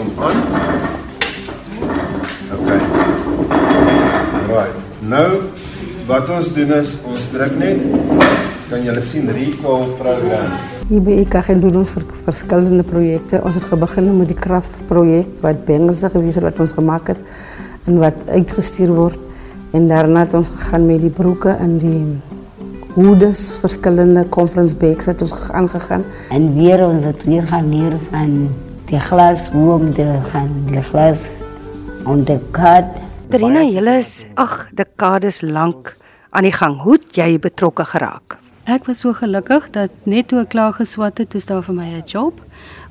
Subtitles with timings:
[0.00, 0.38] hom aan.
[2.56, 2.70] OK.
[4.50, 4.76] Right.
[5.00, 5.28] Nou
[6.10, 7.84] wat ons doen is ons druk net
[8.70, 10.52] kan julle sien recall program.
[10.90, 13.40] Hier by IKG doen ons vir verskillende projekte.
[13.46, 17.24] Ons het begin met die kragprojek wat bengels gewees het wat ons gemaak het
[17.90, 19.18] en wat uitgestuur word.
[19.74, 22.02] En daarna het ons gegaan met die broeke en die
[22.94, 26.06] hoedes, verskillende conference bags het ons aangegaan.
[26.30, 28.34] En weer ons het weer gaan leer van
[28.90, 31.42] die glas, hoe om te gaan die glas
[32.10, 32.88] on the cut.
[33.30, 35.92] Trina, julle is ag dekades lank
[36.34, 36.74] aan die gang.
[36.82, 38.38] Hoe het jy betrokke geraak?
[38.70, 41.86] Ek was so gelukkig dat net toe ek klaar geswat het, toe staan vir my
[41.86, 42.42] 'n job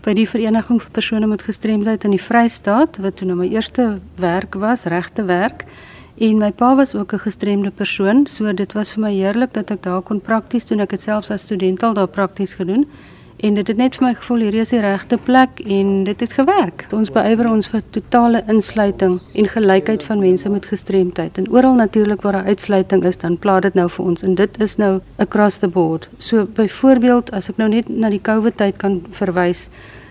[0.03, 3.99] by die vereniging vir persone met gestremdheid in die Vrystaat wat toe nou my eerste
[4.15, 5.65] werk was, regte werk.
[6.19, 9.71] En my pa was ook 'n gestremde persoon, so dit was vir my heerlik dat
[9.71, 10.79] ek daar kon prakties doen.
[10.79, 12.87] Ek het selfs as student al daar prakties gedoen
[13.39, 16.33] en dit het net vir my gevoel hier is die regte plek en dit het
[16.35, 16.85] gewerk.
[16.95, 22.21] Ons beywer ons vir totale insluiting en gelykheid van mense met gestremdheid en oral natuurlik
[22.21, 25.57] waar 'n uitsluiting is, dan plaas dit nou vir ons en dit is nou across
[25.57, 26.09] the board.
[26.17, 29.69] So byvoorbeeld as ek nou net na die COVID tyd kan verwys,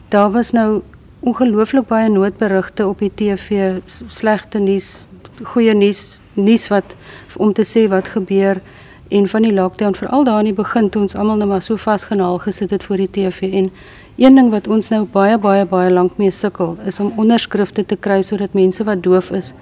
[0.09, 0.83] daar was nou
[1.21, 5.07] ongelooflik baie noodberigte op die TV, slegte nuus,
[5.43, 6.95] goeie nuus, nuus wat
[7.37, 8.61] om te sê wat gebeur
[9.09, 11.77] en van die lockdown veral daar in die begin toe ons almal nou maar so
[11.77, 13.71] vasgenaal gesit het voor die TV en
[14.17, 17.97] een ding wat ons nou baie baie baie lank mee sukkel is om onderskrifte te
[17.97, 19.55] kry sodat mense wat doof is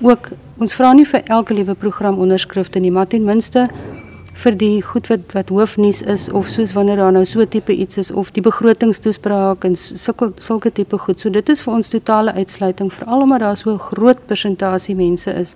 [0.00, 3.68] ook ons vra nie vir elke liewe program onderskrifte nie maar ten minste
[4.42, 7.98] vir die goed wat wat hoofnuus is of soos wanneer daar nou so tipe iets
[7.98, 12.34] is of die begrotingstoespraak en sulke sulke tipe goed so dit is vir ons totale
[12.34, 15.54] uitsluiting veral omdat daar so 'n groot persentasie mense is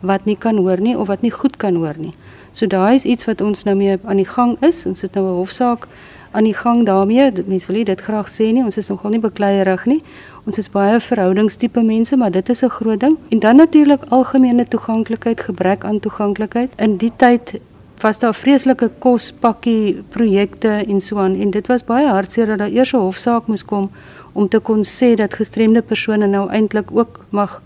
[0.00, 2.12] wat nie kan hoor nie of wat nie goed kan hoor nie.
[2.52, 4.86] So daai is iets wat ons nou mee aan die gang is.
[4.86, 5.86] Ons het nou 'n hofsaak
[6.30, 7.32] aan die gang daarmee.
[7.46, 8.64] Mense wil dit graag sê nie.
[8.64, 10.02] Ons is nogal nie bekleierig nie.
[10.46, 13.16] Ons is baie verhoudingstipe mense, maar dit is 'n groot ding.
[13.28, 16.70] En dan natuurlik algemene toeganklikheid, gebrek aan toeganklikheid.
[16.76, 17.60] In die tyd
[18.00, 22.70] was daar vreeslike kospakkie projekte en so aan en dit was baie hartseer dat daar
[22.70, 23.90] eers 'n hofsaak moes kom
[24.32, 27.62] om te kon sê dat gestremde persone nou eintlik ook mag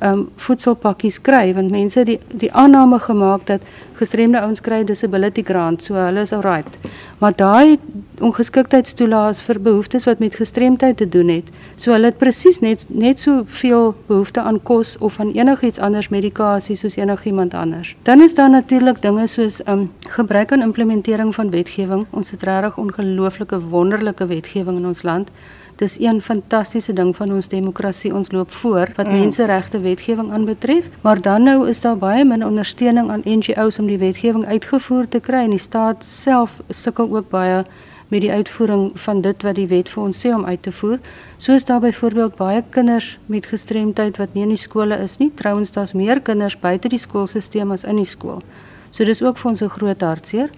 [0.00, 3.62] um voedselpakkies kry want mense die die aanname gemaak dat
[3.98, 6.78] gestremde ouens kry disability grant so hulle is alright.
[7.18, 7.78] Maar daai
[8.22, 13.20] ongeskiktheidstoelaas vir behoeftes wat met gestremdheid te doen het so hulle het presies net net
[13.20, 17.96] so veel behoefte aan kos of aan enigiets anders medikasie soos enigiemand anders.
[18.02, 22.06] Dan is daar natuurlik dinge soos um gebrek aan implementering van wetgewing.
[22.10, 25.30] Ons het regtig ongelooflike wonderlike wetgewing in ons land
[25.78, 28.14] Dis een fantastiese ding van ons demokrasie.
[28.14, 29.12] Ons loop voor wat mm.
[29.12, 33.98] menseregte wetgewing aanbetref, maar dan nou is daar baie min ondersteuning aan NGO's om die
[33.98, 37.62] wetgewing uitgevoer te kry en die staat self sukkel ook baie
[38.08, 40.98] met die uitvoering van dit wat die wet vir ons sê om uit te voer.
[41.36, 45.30] Soos daar byvoorbeeld baie kinders met gestremdheid wat nie in die skole is nie.
[45.34, 48.42] Trouwens daar's meer kinders buite die skoolstelsel as in die skool.
[48.90, 50.50] So dis ook vir ons 'n groot hartseer.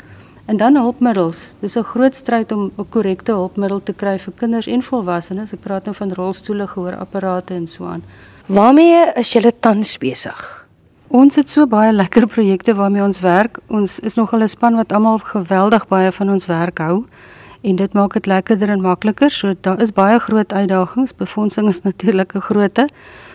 [0.50, 1.48] En dan hulpmiddels.
[1.60, 5.52] Dis 'n groot stryd om 'n korrekte hulpmiddel te kry vir kinders en volwassenes.
[5.52, 8.02] Ek praat nou van rolstoele, gehoorapparate en so aan.
[8.46, 10.66] Waarmee is julle tans besig?
[11.06, 13.58] Ons het so baie lekker projekte waarmee ons werk.
[13.66, 17.04] Ons is nogal 'n span wat almal geweldig baie van ons werk hou
[17.60, 19.30] en dit maak dit lekkerder en makliker.
[19.30, 21.14] So daar is baie groot uitdagings.
[21.16, 22.88] Befondsing is natuurlik 'n grootte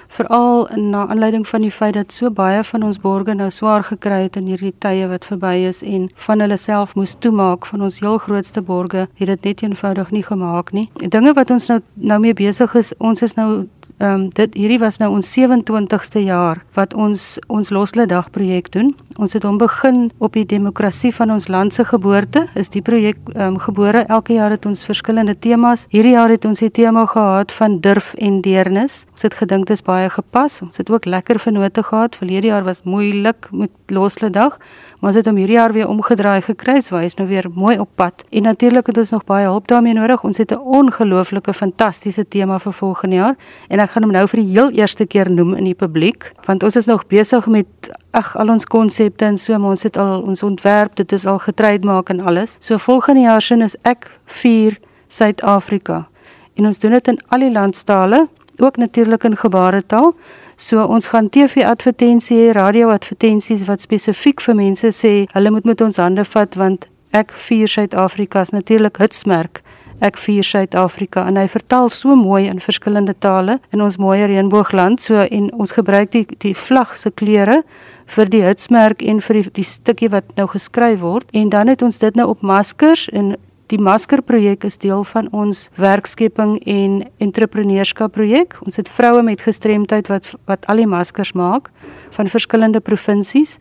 [0.08, 4.22] veral na aanleiding van die feit dat so baie van ons borgers nou swaar gekry
[4.24, 8.00] het in hierdie tye wat verby is en van hulle self moes toemaak van ons
[8.00, 10.90] heel grootste borgers het dit net eenvoudig nie gemaak nie.
[10.94, 14.80] Dinge wat ons nou nou mee besig is, ons is nou ehm um, dit hierdie
[14.80, 18.90] was nou ons 27ste jaar wat ons ons loslede dag projek doen.
[19.16, 22.48] Ons het hom begin op die demokrasie van ons land se geboorte.
[22.60, 24.04] Is die projek ehm um, gebore.
[24.12, 25.86] Elke jaar het ons verskillende temas.
[25.90, 29.06] Hierdie jaar het ons die tema gehad van durf en deernis.
[29.12, 30.60] Ons het gedink dit is baie gepas.
[30.62, 32.16] Ons het ook lekker vennote gehad.
[32.16, 34.58] Verlede jaar was moeilik met loslede dag,
[35.00, 36.82] maar ons het hom hierdie jaar weer omgedraai gekry.
[36.90, 38.24] Hy is nou weer mooi op pad.
[38.30, 40.24] En natuurlik het ons nog baie hulp daarmee nodig.
[40.24, 43.36] Ons het 'n ongelooflike fantastiese tema vir volgende jaar
[43.68, 46.66] en ek gaan hom nou vir die heel eerste keer noem in die publiek want
[46.66, 50.26] ons is nog besig met ag al ons konsepte en so maar ons het al
[50.26, 52.58] ons ontwerp dit is al getryd maak en alles.
[52.60, 54.10] So volgende jaar sin is ek
[54.42, 56.08] vier Suid-Afrika.
[56.56, 58.28] En ons doen dit in al die landstale,
[58.58, 60.14] ook natuurlik in gebaretaal.
[60.56, 66.26] So ons gaan TV-advertensie, radio-advertensies wat spesifiek vir mense sê hulle moet met ons hande
[66.26, 69.62] vat want ek vier Suid-Afrika is natuurlik hitsmerk.
[70.04, 75.02] Ek vier Suid-Afrika en hy vertaal so mooi in verskillende tale in ons mooi reënboogland.
[75.02, 77.62] So en ons gebruik die die vlag se kleure
[78.06, 81.82] vir die hitsmerk en vir die, die stukkie wat nou geskryf word en dan het
[81.82, 83.36] ons dit nou op maskers en
[83.74, 88.54] Die maskerprojek is deel van ons werkskepping en entrepreneurskap projek.
[88.62, 91.72] Ons het vroue met gestremdheid wat wat al die maskers maak
[92.14, 93.58] van verskillende provinsies.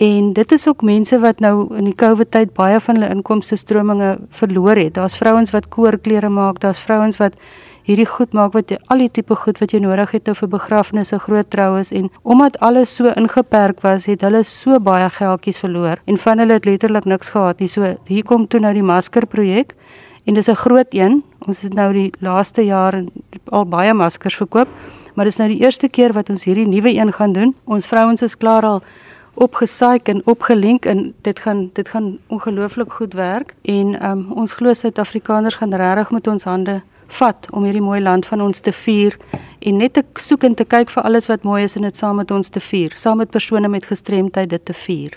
[0.00, 3.56] En dit is ook mense wat nou in die COVID tyd baie van hulle inkomste
[3.60, 4.94] strominge verloor het.
[4.96, 7.36] Daar's vrouens wat koorklere maak, daar's vrouens wat
[7.84, 10.48] hierdie goed maak wat jy al die tipe goed wat jy nodig het nou vir
[10.54, 16.00] begrafnisse, groot troues en omdat alles so ingeperk was, het hulle so baie geldjies verloor
[16.08, 17.68] en van hulle het letterlik niks gehad nie.
[17.68, 19.76] So hier kom toe nou die masker projek
[20.24, 21.22] en dis 'n groot een.
[21.46, 23.04] Ons het nou die laaste jaar
[23.52, 24.68] al baie maskers verkoop,
[25.14, 27.54] maar dis nou die eerste keer wat ons hierdie nuwe een gaan doen.
[27.64, 28.82] Ons vrouens is klaar al
[29.34, 34.74] opgesaai en opgelink en dit gaan dit gaan ongelooflik goed werk en um, ons glo
[34.74, 39.16] Suid-Afrikaners gaan regtig met ons hande vat om hierdie mooi land van ons te vier
[39.60, 42.20] en net te soek en te kyk vir alles wat mooi is en dit saam
[42.22, 45.16] met ons te vier, saam met persone met gestremdheid dit te vier.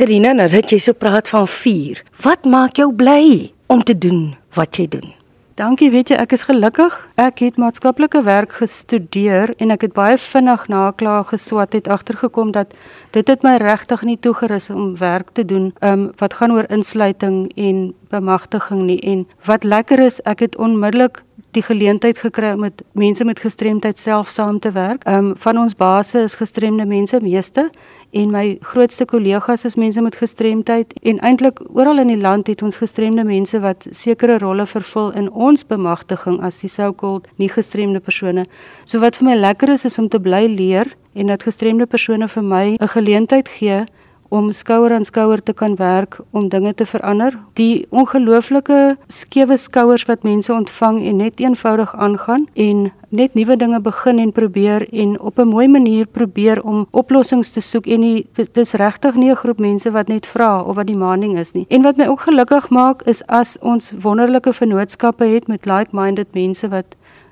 [0.00, 4.30] Terina, nou dat jy so praat van vier, wat maak jou bly om te doen
[4.56, 5.19] wat jy doen?
[5.60, 6.94] Dankie, weet jy, ek is gelukkig.
[7.20, 12.54] Ek het maatskaplike werk gestudeer en ek het baie vinnig na klaar geswat het agtergekom
[12.56, 12.72] dat
[13.12, 17.50] dit het my regtig nie toegerus om werk te doen um, wat gaan oor insluiting
[17.60, 21.20] en bemagtiging nie en wat lekker is, ek het onmiddellik
[21.52, 25.04] die geleentheid gekry om met mense met gestremdheid self saam te werk.
[25.04, 27.68] Ehm um, van ons basse is gestremde mense meeste
[28.10, 32.62] en my grootste kollegas is mense met gestremdheid en eintlik oral in die land het
[32.62, 38.00] ons gestremde mense wat sekere rolle vervul in ons bemagtiging as die so-called nie gestremde
[38.00, 38.46] persone.
[38.84, 42.28] So wat vir my lekker is is om te bly leer en dat gestremde persone
[42.28, 43.84] vir my 'n geleentheid gee
[44.30, 47.34] om skouer aan skouer te kan werk om dinge te verander.
[47.58, 53.80] Die ongelooflike skewe skouers wat mense ontvang en net eenvoudig aangaan en net nuwe dinge
[53.82, 58.00] begin en probeer en op 'n mooi manier probeer om oplossings te soek en
[58.32, 61.52] dit is regtig nie 'n groep mense wat net vra of wat die maaning is
[61.52, 61.66] nie.
[61.68, 66.68] En wat my ook gelukkig maak is as ons wonderlike vennootskappe het met like-minded mense
[66.68, 66.86] wat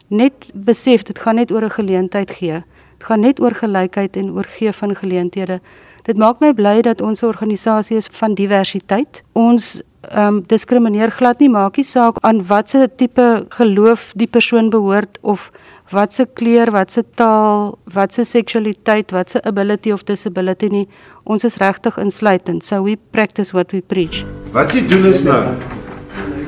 [0.08, 2.62] net besef dit gaan net oor 'n geleentheid gee.
[2.98, 5.60] Dit gaan net oor gelykheid en oor gee van geleenthede.
[6.08, 9.20] Dit maak my bly dat ons organisasie is van diversiteit.
[9.36, 9.76] Ons
[10.08, 13.26] ehm um, diskrimineer glad nie maakie saak aan watter tipe
[13.58, 15.50] geloof die persoon behoort of
[15.92, 20.86] watse kleur, watse taal, watse seksualiteit, watse ability of disability nie.
[21.24, 22.64] Ons is regtig insluitend.
[22.64, 24.24] So we practice what we preach.
[24.52, 25.42] Wat jy doen is nou.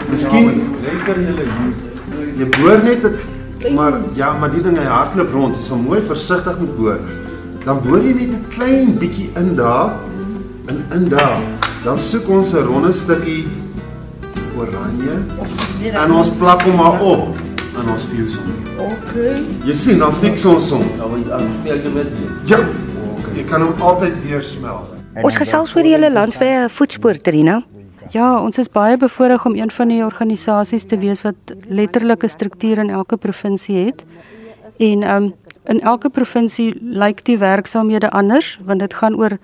[0.09, 0.55] Miskien
[0.87, 1.49] luister julle.
[2.39, 5.59] Jy boor net het, maar ja, maar die ding hy hardloop rond.
[5.59, 7.29] Jy sal mooi versigtig moet boor
[7.65, 9.91] dan boor jy net 'n klein bietjie in daar
[10.69, 11.41] in in daar.
[11.85, 13.49] Dan soek ons 'n ronde stukkie
[14.57, 15.17] oranje
[15.93, 17.37] en ons plak hom maar op
[17.81, 18.87] en ons fuse hom.
[18.87, 19.43] Okay.
[19.65, 20.85] Jy sien, dan fix ons hom.
[21.29, 22.31] Dan speel jy met hom.
[22.45, 22.59] Ja.
[23.35, 24.87] Jy kan hom altyd weer smel.
[25.23, 27.63] Ons gesels oor die hele land vir 'n voetspoor Trina.
[28.11, 31.35] Ja, ons is baie bevoorreg om een van die organisasies te wees wat
[31.69, 34.05] letterlike strukture in elke provinsie het.
[34.79, 35.35] En ehm um,
[35.71, 39.39] in elke provinsie lyk die werksaamhede anders want dit gaan oor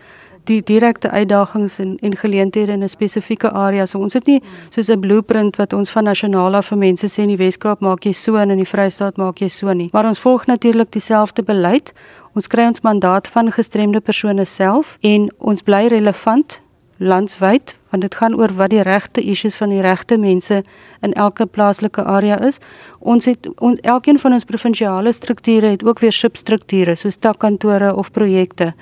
[0.46, 3.86] die direkte uitdagings en en geleenthede in 'n spesifieke area.
[3.86, 7.22] So ons het nie soos 'n blueprint wat ons van nasionaal af vir mense sê
[7.22, 9.88] in die Weskaap maak jy so en in die Vrystaat maak jy so nie.
[9.92, 11.92] Maar ons volg natuurlik dieselfde beleid.
[12.34, 16.60] Ons kry ons mandaat van gestremde persone self en ons bly relevant
[16.96, 20.60] landwyd want dit gaan oor wat die regte issues van die regte mense
[21.00, 22.60] in elke plaaslike area is.
[23.00, 28.12] Ons het on, elkeen van ons provinsiale strukture het ook weer substrukture soos takkantore of
[28.12, 28.74] projekte.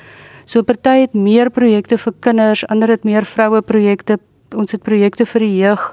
[0.44, 4.18] So party het meer projekte vir kinders, ander het meer vroue projekte.
[4.54, 5.86] Ons het projekte vir die jeug.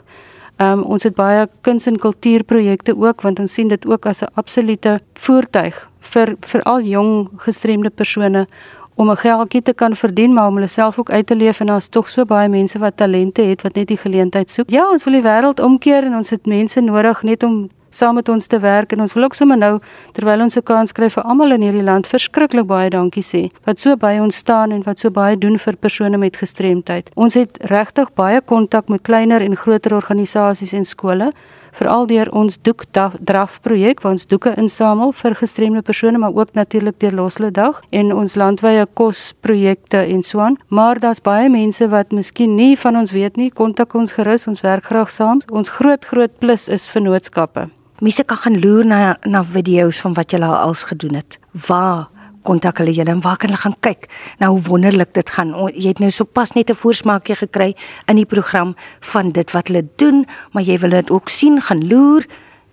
[0.62, 4.34] Um, ons het baie kuns en kultuurprojekte ook want ons sien dit ook as 'n
[4.36, 8.48] absolute voertuig vir veral jong gestremde persone
[8.96, 11.66] om 'n geldjie te kan verdien, maar om hulle self ook uit te leef en
[11.66, 14.70] daar's tog so baie mense wat talente het wat net die geleentheid soek.
[14.70, 18.30] Ja, ons wil die wêreld omkeer en ons het mense nodig net om saam met
[18.30, 19.80] ons te werk en ons wil ook sommer nou
[20.16, 23.80] terwyl ons 'n kans kry vir almal in hierdie land verskriklik baie dankie sê wat
[23.80, 27.10] so by ons staan en wat so baie doen vir persone met gestremdheid.
[27.16, 31.32] Ons het regtig baie kontak met kleiner en groter organisasies en skole
[31.72, 32.86] veral deur ons doek
[33.20, 37.82] draf projek waar ons doeke insamel vir gestremde persone maar ook natuurlik deur Loslede Dag
[37.90, 40.58] en ons landwyse kosprojekte en so aan.
[40.68, 44.62] Maar daar's baie mense wat miskien nie van ons weet nie, kontak ons gerus, ons
[44.62, 45.42] werk graag saam.
[45.52, 47.68] Ons groot groot plus is vennootskappe.
[48.02, 51.38] Mense kan gaan loer na na video's van wat julle al als gedoen het.
[51.68, 52.08] Waar
[52.44, 54.10] kontak hulle julle en waar kan hulle gaan kyk?
[54.40, 55.54] Nou hoe wonderlik dit gaan.
[55.74, 57.76] Jy het nou sopas net 'n voorsmaakie gekry
[58.08, 61.88] in die program van dit wat hulle doen, maar jy wil dit ook sien, gaan
[61.88, 62.26] loer.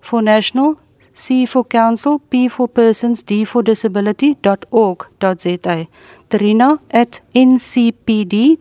[0.00, 0.76] for national
[1.12, 5.86] C for council P for persons D for disability.org.za
[6.30, 8.56] Trina at ncpd.org.za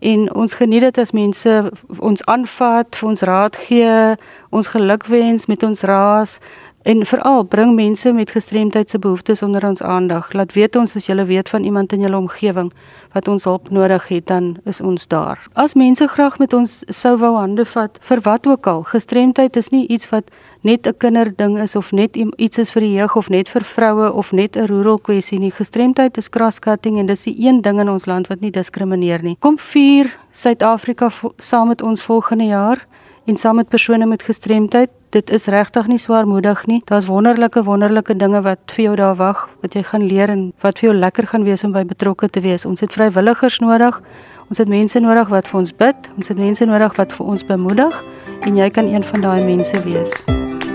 [0.00, 4.16] en ons geniet dit as mense ons aanvat, vir ons raad gee,
[4.54, 6.38] ons gelukwens met ons raas
[6.82, 10.32] En veral bring mense met gestremdheid se behoeftes onder ons aandag.
[10.32, 12.70] Laat weet ons as jy weet van iemand in jou omgewing
[13.12, 15.42] wat ons hulp nodig het, dan is ons daar.
[15.52, 19.68] As mense graag met ons sou wou hande vat vir wat ook al, gestremdheid is
[19.74, 20.30] nie iets wat
[20.62, 24.12] net 'n kinderding is of net iets is vir die jeug of net vir vroue
[24.12, 25.50] of net 'n rural kwessie nie.
[25.50, 29.36] Gestremdheid is cross-cutting en dis die een ding in ons land wat nie diskrimineer nie.
[29.40, 32.86] Kom vier Suid-Afrika saam met ons volgende jaar
[33.26, 34.90] en saam met persone met gestremdheid.
[35.10, 36.82] Dit is regtig nie swaarmoedig nie.
[36.84, 40.78] Daar's wonderlike wonderlike dinge wat vir jou daar wag, wat jy gaan leer en wat
[40.78, 42.66] vir jou lekker gaan wees om by betrokke te wees.
[42.68, 44.02] Ons het vrywilligers nodig.
[44.48, 46.10] Ons het mense nodig wat vir ons bid.
[46.16, 48.04] Ons het mense nodig wat vir ons bemoedig
[48.44, 50.12] en jy kan een van daai mense wees.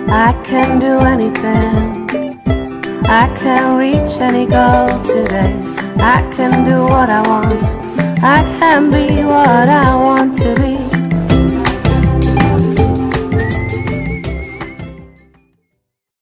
[0.10, 2.10] I can do anything.
[3.06, 5.54] I can reach any goal today.
[6.02, 7.62] I can do what I want.
[8.24, 10.93] I can be what I want to be.